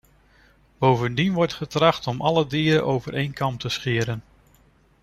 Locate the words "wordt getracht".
1.33-2.07